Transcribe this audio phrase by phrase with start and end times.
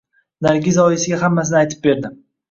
[0.45, 2.11] Nargiza oyisiga hammasini aytib berdi